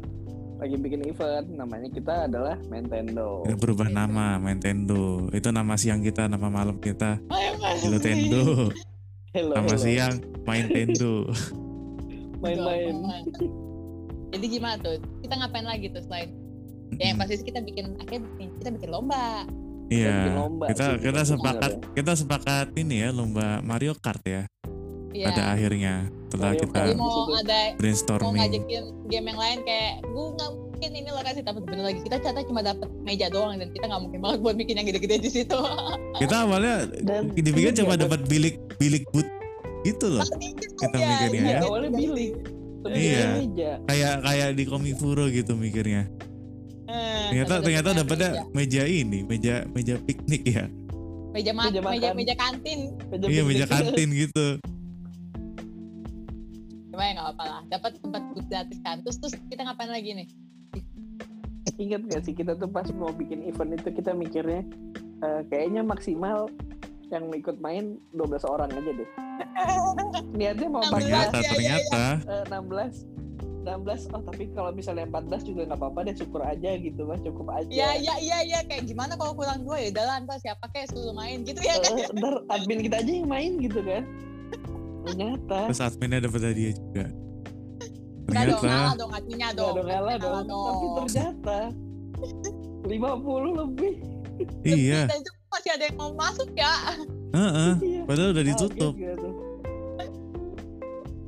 [0.57, 3.45] lagi bikin event, namanya kita adalah Nintendo.
[3.55, 5.29] Berubah nama Nintendo.
[5.29, 7.21] Itu nama siang kita, nama malam kita.
[7.29, 7.51] Ayo,
[7.87, 8.73] Nintendo.
[9.31, 9.77] Hello, Nama hello.
[9.77, 11.11] siang Nintendo.
[12.37, 12.93] main-main.
[14.29, 16.29] jadi gimana tuh kita ngapain lagi tuh selain
[16.95, 18.29] ya yang pasti sih kita bikin akhirnya
[18.61, 19.41] kita bikin lomba
[19.87, 20.35] Iya.
[20.35, 24.43] lomba Kita sih, kita sepakat kita sepakat ini ya lomba Mario Kart ya.
[25.15, 25.31] Iya.
[25.31, 26.97] Pada akhirnya setelah Mario kita Jadi Kart.
[26.97, 28.35] mau ada mau brainstorming.
[28.35, 32.41] ngajakin game yang lain kayak gue nggak mungkin ini lokasi tapi bener lagi kita ternyata
[32.43, 35.57] cuma dapet meja doang dan kita nggak mungkin banget buat bikin yang gede-gede di situ.
[36.17, 39.25] Kita awalnya Dan dibikin iya, cuma dapat bilik bilik boot
[39.81, 40.25] gitu loh.
[40.75, 41.59] Kita mikirnya Iya, ya.
[41.63, 42.33] awalnya bilik.
[42.85, 43.25] Iya.
[43.37, 43.71] meja.
[43.85, 46.11] Kayak kayak di Komifuro gitu mikirnya.
[46.85, 50.65] Eh, Ternyata ternyata dapatnya meja, meja ini, meja meja piknik ya.
[51.29, 52.79] meja, meja meja, meja kantin.
[53.23, 54.45] Iya, meja kantin gitu.
[56.97, 57.61] Cuma ya nggak apa lah.
[57.69, 59.05] Dapat tempat gratis kan.
[59.05, 60.27] Terus terus kita ngapain lagi nih?
[61.77, 64.65] Ingat gak sih kita tuh pas mau bikin event itu kita mikirnya
[65.21, 66.49] eh, kayaknya maksimal
[67.13, 69.09] yang ikut main 12 orang aja deh.
[70.41, 73.05] Niatnya mau 14, Ternyata iya, iya, ternyata eh, 16
[73.77, 77.51] 16 oh tapi kalau misalnya 14 juga nggak apa-apa deh syukur aja gitu mas cukup
[77.51, 80.65] aja Iya iya iya iya kayak gimana kalau kurang dua ya udah lah ntar siapa
[80.71, 81.93] kayak suruh main gitu ya kan?
[81.99, 84.07] Eh, ntar admin kita aja yang main gitu kan
[85.07, 87.05] ternyata terus adminnya dapat hadiah juga.
[87.07, 89.75] Dong, Ternyata ngalah dong adminnya nggak dong.
[90.19, 90.65] dong dong.
[90.67, 91.59] Tapi ternyata
[92.83, 93.93] 50 lebih
[94.63, 96.73] iya, Dan itu masih ada yang mau masuk ya.
[97.29, 97.71] heeh.
[97.81, 98.93] iya Padahal udah ditutup.
[98.93, 99.33] tuh?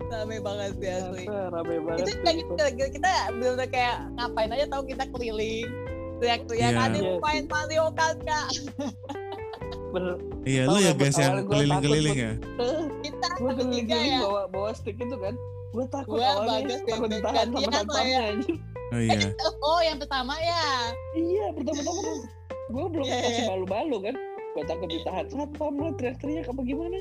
[0.09, 1.23] Rame banget sih asli.
[1.25, 2.37] Rame banget Itu event.
[2.49, 5.69] kita, kita belum kayak ngapain aja tahu kita keliling
[6.19, 6.81] teriak-teriak Iya.
[6.81, 8.47] ada yang Iya main Mario Kart kak
[9.89, 10.15] bener
[10.47, 12.32] Iya, lu ya guys yang keliling-keliling ya.
[13.06, 14.21] Kita gue keliling-keliling ya.
[14.23, 15.36] bawa bawa stick itu kan.
[15.69, 18.34] Gue takut Gua awalnya bagus takut ditahan sama satpamnya ya.
[18.89, 19.19] Oh iya.
[19.69, 20.65] oh yang pertama ya.
[21.13, 22.17] Iya pertama-tama kan
[22.69, 23.49] gue belum Iya, kasih iya.
[23.49, 24.15] malu-malu kan.
[24.58, 26.97] Gue takut ditahan satpam lah teriak-teriak apa gimana?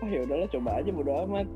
[0.00, 1.46] Ah ya udahlah coba aja bodo amat.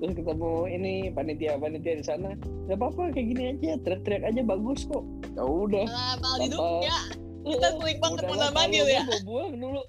[0.00, 2.32] Terus ketemu ini panitia panitia di sana.
[2.64, 5.04] Nggak apa-apa kayak gini aja teriak-teriak aja bagus kok.
[5.36, 5.84] Ya udah.
[6.80, 6.96] Ya
[7.40, 9.02] kita klik banget Udahlah, mau manggil kalau ya.
[9.04, 9.82] gua buang dulu.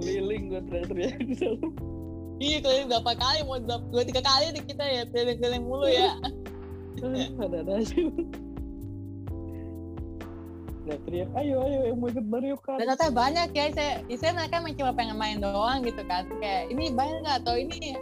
[0.00, 1.70] Keliling gue teriak-teriak di dalam.
[2.40, 6.16] Iya keliling berapa kali mau dua, dua tiga kali nih kita ya keliling-keliling mulu ya.
[7.36, 7.84] Ada-ada
[10.80, 12.80] Nah, teriak, ayo, ayo, yang mau ikut Mario Kart.
[12.80, 16.24] dan ternyata banyak ya saya saya mereka cuma pengen main doang gitu kan.
[16.40, 17.36] Kayak ini bayar nggak?
[17.44, 17.94] Atau ini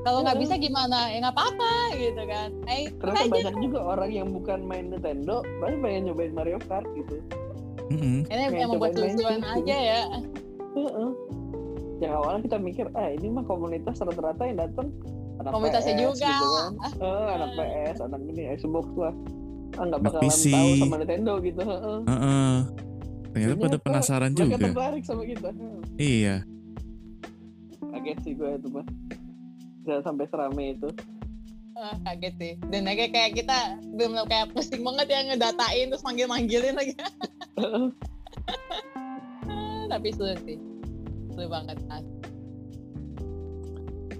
[0.00, 0.42] kalau nggak Iya.
[0.42, 4.58] bisa gimana ya nggak apa-apa gitu kan eh Ternyata aja banyak juga orang yang bukan
[4.62, 7.16] main Nintendo, tapi pengen nyobain Mario Kart gitu.
[7.90, 8.22] Mm-mm.
[8.22, 9.54] ini Kayak emang buat cobain main seru-seruan gitu.
[9.60, 10.02] aja ya
[10.70, 11.10] Heeh.
[11.98, 14.88] Yang awalnya kita mikir, ah ini mah komunitas rata-rata yang datang
[15.36, 16.28] anak Komunitasnya PS, juga.
[16.30, 16.70] gitu kan.
[16.96, 19.14] Eh, anak PS, anak ini Xbox lah.
[19.72, 20.44] Ah nggak Anak bakalan PC.
[20.50, 21.60] tahu sama Nintendo gitu.
[21.60, 21.98] Heeh.
[22.06, 22.54] Heeh.
[23.30, 24.64] Ternyata pada penasaran Mereka juga.
[24.64, 25.48] tertarik sama kita.
[25.96, 26.36] Iya.
[27.82, 28.86] Kaget sih gue itu mah.
[29.80, 30.88] Bisa sampai serame itu.
[31.80, 36.76] Ah, kaget sih dan lagi kayak kita belum kayak pusing banget ya ngedatain terus manggil-manggilin
[36.76, 36.92] lagi
[37.56, 37.88] Heeh.
[39.96, 40.60] tapi seru sih
[41.32, 41.80] seru banget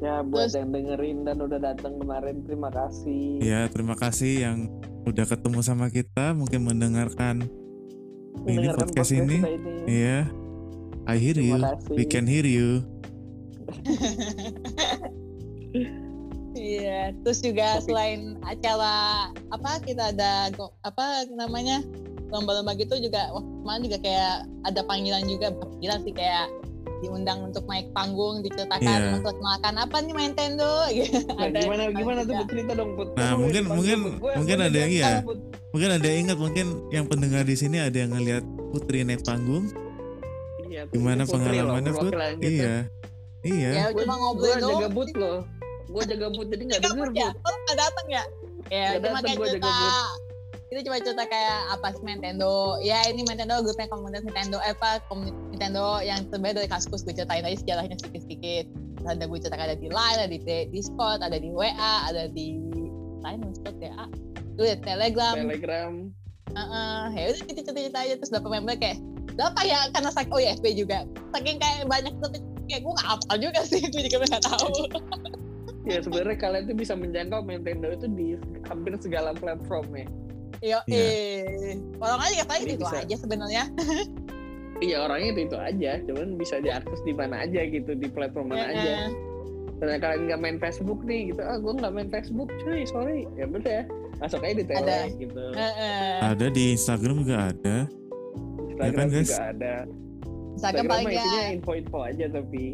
[0.01, 3.37] ya buat Terus- yang dengerin dan udah datang kemarin terima kasih.
[3.45, 4.59] Ya, terima kasih yang
[5.05, 7.45] udah ketemu sama kita, mungkin mendengarkan
[8.49, 9.37] ini Mendengarkan podcast ini.
[9.45, 9.75] ini.
[9.85, 10.19] Iya.
[11.05, 11.61] I hear you.
[11.61, 11.93] Terima kasih.
[11.93, 12.81] We can hear you.
[16.51, 18.95] Iya, terus juga Tapi- selain acara
[19.55, 20.51] apa kita ada
[20.83, 21.79] apa namanya
[22.31, 24.35] lomba-lomba gitu juga wah kemarin juga kayak
[24.67, 26.47] ada panggilan juga panggilan sih kayak
[27.01, 29.17] diundang untuk naik panggung diceritakan Iya.
[29.17, 31.17] untuk makan apa nih Nintendo gitu.
[31.33, 33.09] Nah, Ada gimana gimana tuh cerita dong Put.
[33.17, 34.15] Nah, mungkin- mungkin- Put.
[34.21, 35.11] Gua- mungkin ada yang iya.
[35.25, 35.39] Put.
[35.71, 39.71] Mungkin ada yang ingat, mungkin yang pendengar di sini ada yang ngelihat Putri naik panggung.
[40.67, 40.91] Iya.
[40.93, 42.13] Gimana Putri loh, pengalamannya Put?
[42.43, 42.75] Iya.
[43.41, 43.71] Iya.
[43.71, 45.39] ya Gue cuma gue ngobrol jaga doang but loh.
[45.91, 47.31] Gue jaga but jadi nggak denger but ya?
[47.35, 47.47] But.
[47.51, 48.25] oh nggak datang ya?
[48.71, 49.75] Ya cuma kayak cerita.
[50.71, 52.79] kita cuma cerita kayak apa sih Nintendo.
[52.79, 57.03] Ya ini Nintendo grupnya komunitas Nintendo eh, apa komunitas Nintendo yang terbaik dari Kaskus.
[57.03, 58.71] Gue ceritain aja sejarahnya sedikit-sedikit.
[59.03, 60.39] Ada gue cerita ada di Line ada di
[60.71, 62.55] Discord ada di WA ada di
[63.21, 64.07] Line Discord ya
[64.61, 65.35] itu ya Telegram.
[65.41, 65.93] Telegram.
[66.51, 68.15] Heeh, ya udah kita cerita-cerita aja.
[68.21, 68.99] Terus dapat member kayak
[69.35, 69.89] berapa ya?
[69.97, 71.09] Karena sak oh ya FB juga.
[71.33, 74.69] Saking kayak banyak tapi kayak gue nggak hafal juga sih gue juga nggak tahu
[75.89, 78.29] Ya sebenarnya kalian tuh bisa menjangkau Nintendo itu di
[78.69, 80.05] hampir segala platformnya.
[80.61, 81.73] Yo, Iya.
[81.73, 83.01] eh, orang aja Jadi itu bisa.
[83.01, 83.65] aja sebenarnya.
[84.81, 88.73] Iya orangnya itu itu aja, cuman bisa diakses di mana aja gitu di platform mana
[88.73, 88.81] aja.
[88.81, 89.11] Heeh.
[89.77, 93.29] Karena kalian nggak main Facebook nih gitu, ah gue nggak main Facebook cuy, sorry.
[93.37, 93.85] Ya udah ya,
[94.25, 95.01] masuk aja di tele Ada.
[95.21, 95.45] gitu.
[96.25, 97.77] Ada di Instagram juga ada.
[98.73, 99.29] Instagram kan, guys?
[99.29, 99.75] juga ada.
[100.57, 102.65] Instagram paling mah ya, isinya info-info aja tapi.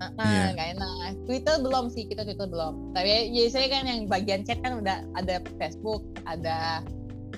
[0.00, 0.44] heeh, Iya.
[0.56, 1.12] nggak enak.
[1.28, 2.96] Twitter belum sih, kita Twitter belum.
[2.96, 6.80] Tapi ya saya kan yang bagian chat kan udah ada Facebook, ada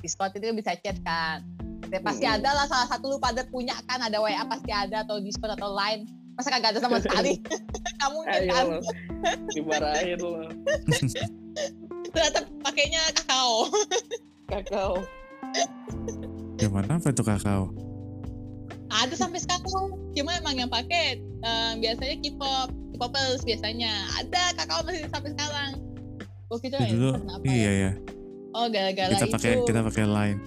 [0.01, 1.43] Discord itu bisa chat kan.
[1.93, 2.39] Ya, pasti Mm-mm.
[2.41, 5.75] ada lah salah satu lu pada punya kan ada WA pasti ada atau Discord atau
[5.77, 6.09] Line.
[6.39, 7.37] Masa kagak ada sama sekali?
[8.01, 8.67] Kamu mungkin Ayo kan
[9.53, 10.31] dimarahin lo.
[12.13, 13.69] ternyata pakainya kakao.
[14.49, 14.93] Kakao.
[16.57, 17.69] Gimana apa tuh kakao?
[18.95, 19.95] Ada sampai sekarang.
[20.13, 22.69] Cuma emang yang pakai eh, biasanya K-pop.
[22.93, 23.91] K-popers biasanya.
[24.17, 25.71] Ada kakao masih sampai sekarang.
[26.47, 27.11] Oh kita Ya, dulu.
[27.17, 27.73] kenapa iya ya?
[27.73, 27.91] ya.
[28.53, 29.33] oh gara-gara Kita itu.
[29.33, 30.41] pakai kita pakai line.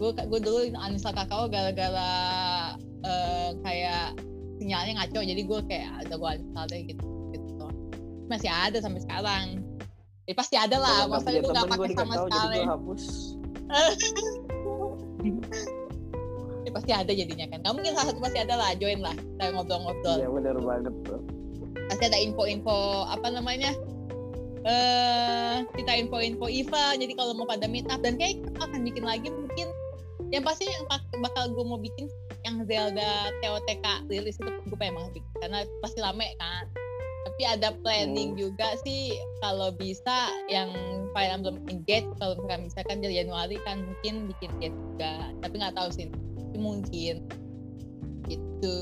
[0.00, 2.10] gue gue dulu uninstall kakao gara-gara
[3.04, 4.16] eh, kayak
[4.56, 5.20] sinyalnya ngaco.
[5.20, 7.66] Jadi gue kayak ada gue uninstall deh gitu gitu.
[8.26, 9.44] Masih ada sampai sekarang.
[10.24, 11.04] Ya pasti ada lah.
[11.04, 12.56] Nggak temen, gua pakai sama sekali.
[12.56, 13.04] gue hapus.
[16.72, 17.60] pasti ada jadinya kan.
[17.62, 20.16] Nggak mungkin salah satu pasti ada lah join lah kita ngobrol-ngobrol.
[20.18, 21.20] Iya benar banget tuh.
[21.88, 23.72] pasti ada info-info apa namanya
[24.62, 29.04] eh kita info-info event jadi kalau mau pada meet up dan kayak kita akan bikin
[29.04, 29.68] lagi mungkin
[30.32, 30.88] yang pasti yang
[31.20, 32.08] bakal gue mau bikin
[32.48, 36.64] yang Zelda TOTK rilis itu gue pengen banget bikin karena pasti lame kan.
[37.22, 40.72] Tapi ada planning juga sih kalau bisa yang
[41.12, 45.12] Fire Emblem Engage kalau misalkan misalkan dari Januari kan mungkin bikin Engage juga
[45.44, 46.08] tapi nggak tahu sih
[46.56, 47.14] mungkin
[48.26, 48.74] gitu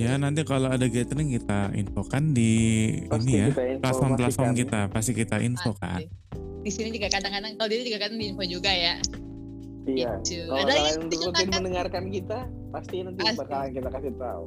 [0.00, 2.52] Ya nanti kalau ada gathering kita infokan di
[3.04, 4.56] Pasti ini ya kita platform-platform informasikan.
[4.56, 6.00] kita pasti kita info kan.
[6.00, 6.08] Pasti.
[6.60, 8.96] di sini juga kadang-kadang kalau dia juga kadang di info juga ya
[9.88, 10.20] Iya.
[10.20, 10.44] gitu.
[10.48, 13.38] Kalau ada kalian rutin mendengarkan kita, pasti nanti Pasti.
[13.40, 14.44] bakalan kita kasih tahu.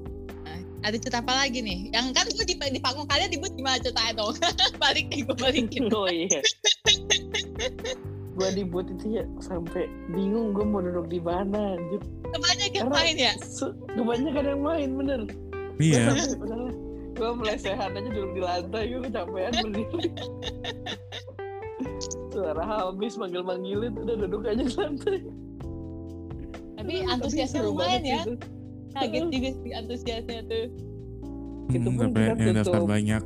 [0.84, 4.19] ada cerita apa lagi nih yang kan gue di, di panggung kalian dibut gimana ceritanya
[4.19, 4.36] dong
[4.84, 6.43] balik nih gue balikin oh iya.
[8.34, 12.02] gue di booth itu ya sampai bingung gue mau duduk di mana anjir.
[12.26, 13.34] kebanyakan yang main ya
[13.89, 15.22] Kebanyakan yang main bener.
[15.76, 16.06] Iya.
[17.13, 20.10] gue melesehan aja duduk di lantai gue kecapean berdiri.
[22.30, 25.17] Suara habis manggil-manggilin udah duduk aja di lantai.
[26.74, 28.34] tapi Tapi antusiasnya seru lumayan banget ya itu.
[28.91, 30.65] kaget juga sih antusiasnya tuh
[31.63, 32.89] Itu Hmm, pun sampai kita daftar tutup.
[32.89, 33.22] banyak.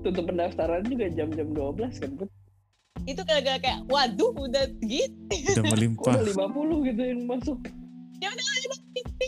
[0.00, 2.12] Tutup pendaftaran juga jam-jam 12 kan.
[3.02, 6.14] Itu gara-gara kayak waduh udah gitu Udah melimpah.
[6.14, 7.58] udah 50 gitu yang masuk.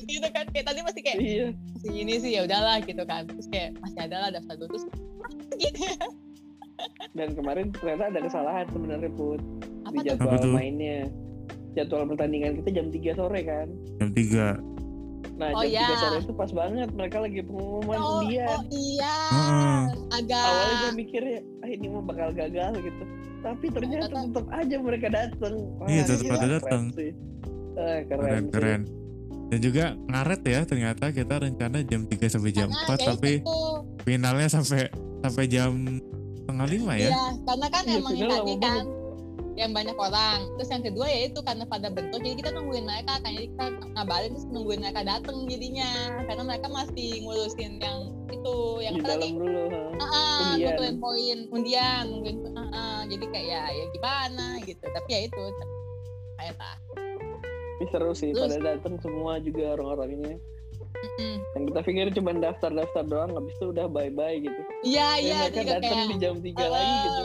[0.07, 1.47] gitu kan kayak tadi masih kayak Iya.
[1.75, 4.85] masih ini sih ya udahlah gitu kan terus kayak masih ada lah daftar dulu terus
[5.59, 5.83] gitu
[7.13, 9.41] Dan kemarin ternyata ada kesalahan sebenarnya Put.
[9.83, 11.09] apa di jadwal mainnya.
[11.73, 13.67] Jadwal pertandingan kita jam 3 sore kan.
[13.99, 14.76] Jam 3.
[15.37, 15.85] Nah, Oh, jam iya.
[15.87, 18.49] 3 sore itu pas banget mereka lagi pengumuman oh, undian.
[18.49, 19.81] oh iya Heeh.
[20.14, 23.03] agak Awalnya gue mikirnya, ah ini mah bakal gagal gitu.
[23.38, 25.55] Tapi ternyata Ternyata- tetap aja mereka datang.
[25.85, 26.83] Iya, tetap pada keren datang.
[26.90, 27.11] sih.
[27.75, 28.51] Ah, keren, Keren sih.
[28.51, 28.81] keren.
[29.46, 33.33] Dan juga ngaret ya ternyata kita rencana jam 3 sampai jam Karena 4 ya tapi
[33.38, 33.61] itu.
[34.03, 34.81] finalnya sampai
[35.20, 35.70] sampai jam
[36.35, 37.09] setengah lima ya.
[37.09, 38.83] Iya, karena kan Iya, emang tadi lama kan
[39.57, 40.53] yang banyak orang.
[40.61, 43.64] Terus yang kedua ya itu karena pada bentuk jadi kita nungguin mereka kan jadi kita
[43.97, 45.90] ngabarin terus nungguin mereka datang jadinya
[46.29, 49.64] karena mereka masih ngurusin yang itu yang Di dalam dulu.
[49.97, 50.77] Undian.
[50.77, 53.01] ngumpulin poin undian nungguin ah, ah.
[53.09, 55.42] jadi kayak ya ya gimana gitu tapi ya itu
[56.37, 56.77] kayak tak
[57.77, 60.40] Tapi seru sih, Terus- pada datang semua juga orang-orangnya.
[60.97, 61.37] Mm-mm.
[61.53, 64.61] Yang kita pikir cuma daftar-daftar doang, habis itu udah bye-bye gitu.
[64.81, 67.25] iya iya mereka datang kayak di jam 3 lagi gitu.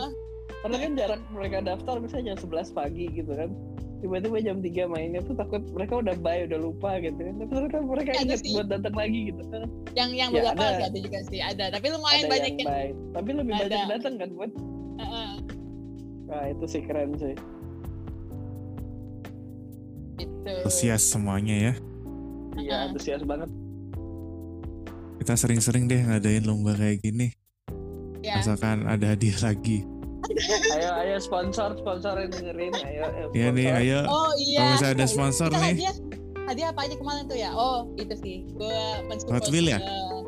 [0.61, 3.49] Karena kan jarak mereka daftar misalnya jam 11 pagi gitu kan.
[3.97, 7.33] Tiba-tiba jam 3 mainnya tuh takut mereka udah bye, udah lupa gitu kan.
[7.35, 8.51] Tapi ternyata mereka Ada ingat sih.
[8.51, 9.61] buat datang lagi gitu kan.
[9.91, 10.87] yang yang Ya, beberapa ada.
[10.87, 12.91] ada juga sih ada tapi lumayan Ada banyak yang yang, bye.
[13.11, 13.61] Tapi lebih Ada.
[13.61, 14.51] banyak datang kan buat.
[14.95, 15.31] ah, ah,
[16.23, 17.35] Nah itu sih keren sih.
[20.15, 21.73] gitu Antusias semuanya ya.
[22.55, 22.85] Iya Ah.
[22.87, 23.49] antusias banget.
[25.17, 27.29] kita sering-sering deh ngadain lomba kayak gini.
[28.19, 28.37] Ya.
[28.37, 29.85] Asalkan ada hadiah lagi.
[30.71, 33.99] Ayo ayo sponsor sponsor yang dengerin ayo, ayo Iya nih, ayo.
[34.05, 34.57] Oh iya.
[34.57, 35.95] Kalau misalnya ada sponsor Kita nih, Hadiah,
[36.45, 37.51] hadiah apa aja kemarin tuh ya?
[37.51, 38.37] Oh itu sih.
[38.51, 39.33] Gue mensupport.
[39.37, 39.79] Hot Wheel ya?
[39.79, 40.19] eh,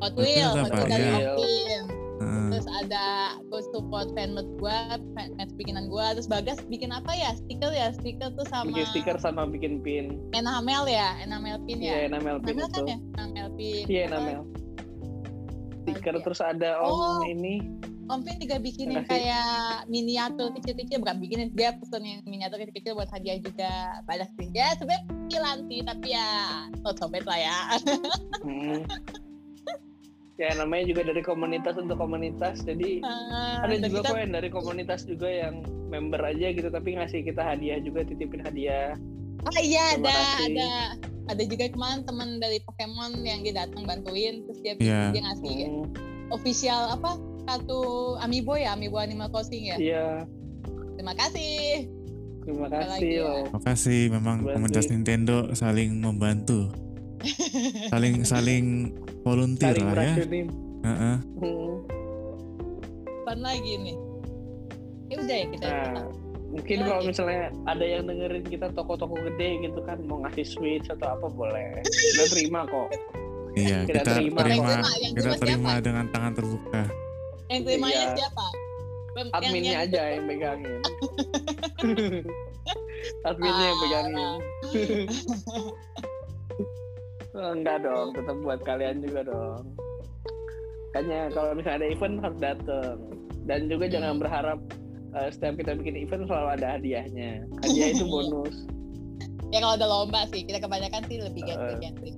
[0.00, 0.62] Hot Wheel Wheel, apa?
[0.62, 1.30] Hot Wheel dari Iya.
[1.32, 1.82] Optim.
[2.22, 2.48] Heeh.
[2.48, 3.04] Terus ada
[3.42, 4.78] gue support fanmade gue,
[5.12, 6.06] fanmade bikinan gue.
[6.12, 7.30] Terus Bagas bikin apa ya?
[7.34, 7.88] Stiker ya?
[7.92, 11.18] Stiker tuh sama bikin stiker sama bikin pin enamel ya?
[11.18, 12.08] Enamel pin iya ya?
[12.08, 12.98] enamel pin Enamel itu kan ya?
[13.12, 13.84] Enamel pin.
[13.86, 14.40] iya enamel
[15.82, 16.22] stiker Bahagia.
[16.22, 17.20] terus ada om Oh.
[17.24, 17.58] ini
[18.04, 19.50] Om Pin juga bikinin kayak
[19.86, 23.70] miniatur kecil-kecil bukan bikinin dia pesen yang miniatur kecil-kecil buat hadiah juga
[24.02, 24.48] banyak sih.
[24.50, 26.28] Ya sebenarnya kecilan sih tapi ya
[26.78, 27.58] not so bad lah ya.
[28.42, 28.82] Hmm.
[30.34, 32.98] ya namanya juga dari komunitas untuk komunitas jadi
[33.60, 35.54] ada Dan juga kita- kok yang dari komunitas juga yang
[35.86, 38.98] member aja gitu tapi ngasih kita hadiah juga titipin hadiah.
[39.44, 40.46] Oh iya Terima ada kasih.
[40.48, 40.70] ada.
[41.24, 45.00] Ada juga kemarin teman dari Pokemon yang dia datang bantuin terus dia Iya.
[45.12, 45.86] dia ngasih Hmm,
[46.28, 47.80] official apa satu
[48.18, 50.06] amiibo ya amiibo Animal Crossing ya iya
[50.94, 51.86] terima kasih
[52.40, 53.22] terima kasih lagi ya?
[53.22, 56.70] loh Makasih memang komunitas Nintendo saling membantu.
[57.92, 58.90] saling saling
[59.22, 60.14] volunteer saling lah ya.
[60.16, 60.46] meracunin
[60.82, 61.16] Heeh.
[61.38, 61.72] Hmm.
[63.22, 63.96] Apaan lagi nih
[65.06, 66.02] ya udah ya kita nah
[66.48, 67.08] mungkin Oh, kalau iya.
[67.08, 71.80] misalnya ada yang dengerin kita toko-toko gede gitu kan mau ngasih switch atau apa boleh
[71.80, 72.90] kita terima kok
[73.52, 74.38] Iya, Kita kita terima.
[74.38, 76.82] terima, terima- kita terima terima dengan tangan terbuka.
[77.52, 78.10] Yang terimanya Iya.
[78.16, 78.46] siapa
[79.30, 80.80] adminnya yang- aja yang pegangin
[83.24, 84.38] adminnya yang pegangin.
[87.32, 89.72] Oh, enggak dong tetap buat kalian juga dong
[90.92, 92.98] makanya kalau misalnya ada event harus dateng
[93.42, 93.90] dan juga Hmm.
[93.90, 94.58] jangan berharap
[95.12, 98.68] eh, setiap kita bikin event selalu ada hadiahnya hadiah itu bonus
[99.48, 101.80] ya kalau ada lomba sih kita kebanyakan sih lebih Uh.
[101.80, 102.16] gathering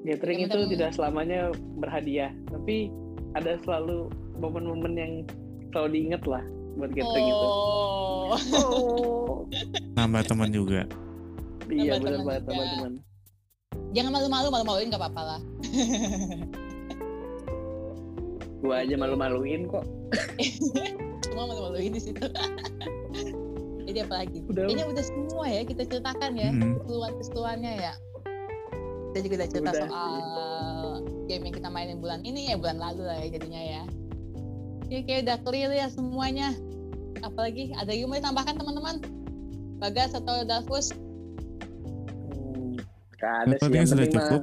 [0.00, 0.72] gathering gathering itu Teman-teman.
[0.72, 1.40] tidak selamanya
[1.76, 2.88] berhadiah tapi
[3.36, 4.08] ada selalu
[4.40, 5.12] momen-momen yang
[5.70, 6.42] selalu diinget lah
[6.78, 9.36] buat gathering itu oh oh
[9.98, 10.86] Nambah teman juga.
[11.68, 12.50] iya benar teman banget juga.
[12.54, 12.92] teman-teman
[13.90, 15.40] jangan malu-malu malu-maluin nggak apa-apa lah
[18.60, 19.84] gua aja malu-maluin kok
[21.26, 22.24] semua malu-maluin di situ
[23.90, 24.64] jadi apa lagi Udah.
[24.70, 26.78] kayaknya udah semua ya kita ceritakan ya Mm-mm.
[26.82, 27.92] keseluruhan-keseluruhannya ya
[29.10, 30.10] kita juga udah cerita Udah soal
[31.26, 33.82] game yang kita mainin bulan ini ya bulan lalu lah ya jadinya ya
[34.90, 36.54] ya kayak udah clear ya semuanya
[37.22, 38.96] apalagi ada yang mau ditambahkan teman-teman
[39.80, 40.92] Bagas atau Davus
[42.30, 42.76] Hmm,
[43.20, 44.42] ada sih yang sudah cukup.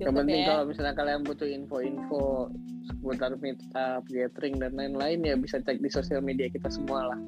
[0.00, 0.48] yang penting ya.
[0.48, 2.48] kalau misalnya kalian butuh info-info
[2.88, 7.20] seputar meet up, gathering dan lain-lain ya bisa cek di sosial media kita semua lah.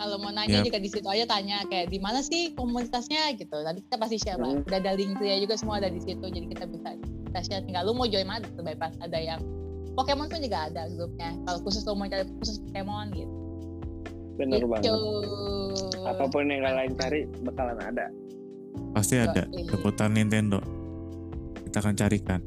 [0.00, 0.72] Kalau mau nanya Yap.
[0.72, 4.40] juga di situ aja tanya kayak di mana sih komunitasnya gitu nanti kita pasti share
[4.40, 6.96] lah udah ada linknya juga semua ada di situ jadi kita bisa
[7.28, 9.44] kita share tinggal lu mau join mana tuh bebas ada yang
[9.92, 13.34] Pokemon pun juga ada grupnya kalau khusus lu mau cari khusus Pokemon gitu
[14.40, 14.72] Bener Gitu.
[14.72, 14.96] banget.
[16.08, 18.08] Apa pun yang kalian cari bakalan ada.
[18.96, 20.64] Pasti ada seputar Nintendo.
[21.68, 22.40] Kita akan carikan.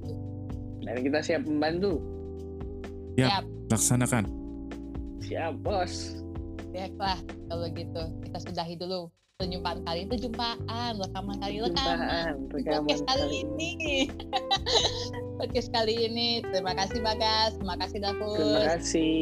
[0.82, 2.02] Dan kita siap membantu.
[3.70, 4.26] Laksanakan.
[5.22, 6.23] Siap bos.
[6.74, 8.04] Baiklah kalau gitu.
[8.26, 9.08] Kita sudahi dulu
[9.42, 13.74] perjumpaan kali itu jumpaan rekaman kali rekaman podcast kali kali ini.
[15.42, 16.30] podcast kali ini.
[16.48, 19.22] Terima kasih Bagas terima kasih Davus Terima kasih.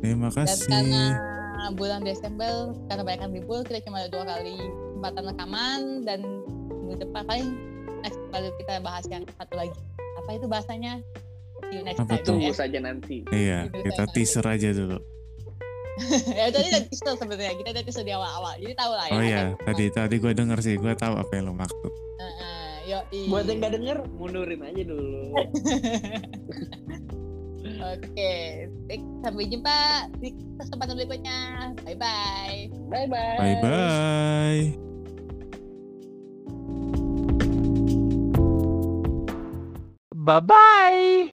[0.00, 0.68] Terima Dan kasih.
[0.68, 1.04] karena
[1.78, 4.58] bulan Desember karena banyak libur kita cuma ada dua kali.
[4.92, 6.18] Kesempatan rekaman dan
[6.68, 7.48] minggu depan paling
[8.02, 9.78] next baru kita bahas yang satu lagi.
[10.24, 10.98] Apa itu bahasanya?
[11.70, 12.20] See you next Apa time.
[12.20, 13.16] ya Tunggu saja nanti.
[13.30, 14.98] Iya, kita teaser aja dulu.
[16.38, 19.22] ya tadi udah teaser sebenarnya kita udah teaser di awal-awal jadi tahu lah ya Oh
[19.22, 21.92] iya, tadi tadi gue denger sih, gue tahu apa yang lo maksud.
[22.20, 23.28] Heeh, yoi.
[23.28, 25.36] Buat yang gak denger, mundurin aja dulu.
[27.82, 31.38] Oke, baik, sampai jumpa di kesempatan berikutnya.
[31.82, 32.70] Bye bye.
[32.90, 33.38] Bye bye.
[33.38, 34.62] Bye bye.
[40.22, 41.26] Bye bye.